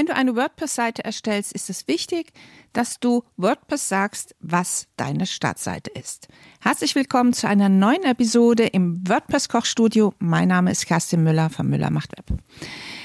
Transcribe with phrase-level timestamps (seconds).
[0.00, 2.32] Wenn du eine WordPress-Seite erstellst, ist es wichtig,
[2.72, 6.28] dass du WordPress sagst, was deine Startseite ist.
[6.62, 10.14] Herzlich willkommen zu einer neuen Episode im WordPress Kochstudio.
[10.18, 12.40] Mein Name ist Kerstin Müller von Müller macht Web.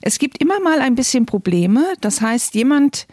[0.00, 1.84] Es gibt immer mal ein bisschen Probleme.
[2.00, 3.06] Das heißt, jemand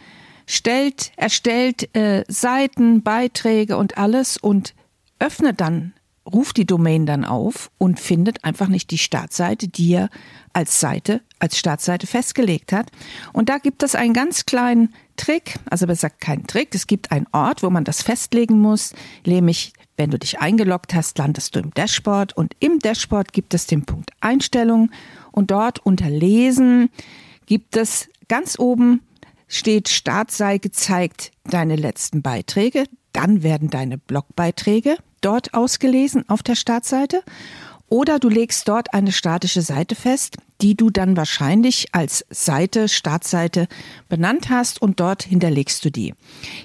[0.45, 4.73] stellt, erstellt äh, Seiten, Beiträge und alles und
[5.19, 5.91] öffnet dann
[6.31, 10.09] ruft die Domain dann auf und findet einfach nicht die Startseite, die er
[10.53, 12.91] als Seite, als Startseite festgelegt hat.
[13.33, 17.27] Und da gibt es einen ganz kleinen Trick, also besser keinen Trick, es gibt einen
[17.31, 18.93] Ort, wo man das festlegen muss,
[19.25, 23.65] nämlich wenn du dich eingeloggt hast, landest du im Dashboard und im Dashboard gibt es
[23.65, 24.91] den Punkt Einstellungen
[25.31, 26.89] und dort unter Lesen
[27.45, 29.01] gibt es ganz oben
[29.47, 36.55] steht Start sei gezeigt deine letzten Beiträge, dann werden deine Blogbeiträge dort ausgelesen auf der
[36.55, 37.23] Startseite
[37.87, 43.67] oder du legst dort eine statische Seite fest, die du dann wahrscheinlich als Seite, Startseite
[44.09, 46.13] benannt hast und dort hinterlegst du die.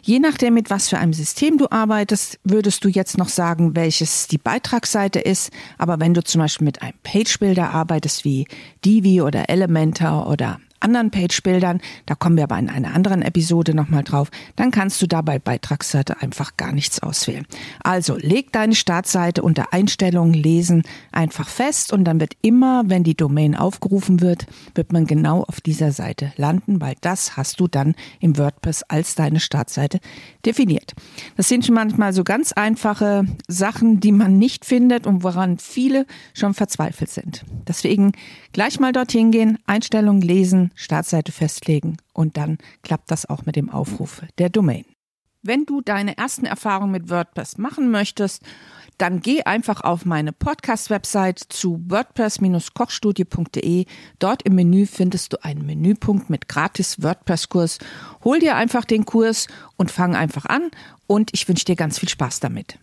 [0.03, 4.29] Je nachdem, mit was für einem System du arbeitest, würdest du jetzt noch sagen, welches
[4.29, 5.51] die Beitragsseite ist.
[5.77, 8.47] Aber wenn du zum Beispiel mit einem Page Builder arbeitest wie
[8.85, 14.05] Divi oder Elementor oder anderen Page-Bildern, da kommen wir aber in einer anderen Episode nochmal
[14.05, 17.47] drauf, dann kannst du da bei Beitragsseite einfach gar nichts auswählen.
[17.83, 23.15] Also leg deine Startseite unter Einstellungen lesen einfach fest und dann wird immer, wenn die
[23.15, 27.95] Domain aufgerufen wird, wird man genau auf dieser Seite landen, weil das hast du dann
[28.21, 30.01] im WordPress als deine Startseite
[30.45, 30.95] definiert.
[31.37, 36.07] Das sind schon manchmal so ganz einfache Sachen, die man nicht findet und woran viele
[36.35, 37.45] schon verzweifelt sind.
[37.67, 38.13] Deswegen
[38.53, 43.71] gleich mal dorthin gehen, Einstellungen lesen, Startseite festlegen und dann klappt das auch mit dem
[43.71, 44.85] Aufruf der Domain.
[45.43, 48.43] Wenn du deine ersten Erfahrungen mit WordPress machen möchtest,
[48.99, 53.87] dann geh einfach auf meine Podcast-Website zu wordpress-kochstudie.de.
[54.19, 57.79] Dort im Menü findest du einen Menüpunkt mit gratis WordPress-Kurs.
[58.25, 59.47] Hol dir einfach den Kurs
[59.77, 60.71] und fang einfach an
[61.07, 62.79] und ich wünsche dir ganz viel Spaß damit.